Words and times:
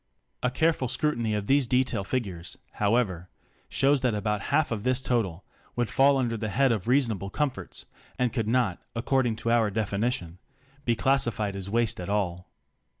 A 0.41 0.49
careful 0.49 0.87
scrutiny 0.87 1.35
of 1.35 1.45
these 1.45 1.67
detail 1.67 2.03
figures, 2.03 2.57
however, 2.81 3.29
shows 3.69 4.01
that 4.01 4.15
about 4.15 4.41
half 4.49 4.71
of 4.71 4.81
this 4.81 4.99
total 4.99 5.45
would 5.75 5.91
fall 5.91 6.17
under 6.17 6.35
the 6.37 6.49
head 6.49 6.71
of 6.71 6.87
reasonable 6.87 7.29
comforts, 7.29 7.85
and 8.17 8.33
could 8.33 8.47
not, 8.47 8.79
according 8.95 9.35
to 9.35 9.51
our 9.51 9.69
definition, 9.69 10.39
be 10.85 10.95
classified 10.95 11.55
as 11.55 11.69
waste 11.69 11.99
at 11.99 12.09
all. 12.09 12.49